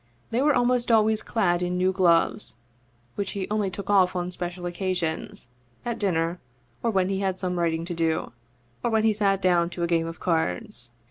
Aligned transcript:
They 0.31 0.41
were 0.41 0.55
almost 0.55 0.91
always 0.91 1.21
clad 1.21 1.61
in 1.61 1.77
new 1.77 1.91
gloves, 1.93 2.55
which 3.13 3.33
he 3.33 3.47
only 3.51 3.69
took 3.69 3.87
off 3.87 4.15
on 4.15 4.31
special 4.31 4.65
occasions, 4.65 5.49
at 5.85 5.99
dinner, 5.99 6.39
or 6.81 6.89
when 6.89 7.09
he 7.09 7.19
had 7.19 7.37
some 7.37 7.59
writing 7.59 7.85
to 7.85 7.93
do, 7.93 8.31
or 8.83 8.89
when 8.89 9.03
he 9.03 9.13
sat 9.13 9.43
down 9.43 9.69
to 9.69 9.83
a 9.83 9.87
game 9.87 10.07
of 10.07 10.19
cards. 10.19 10.89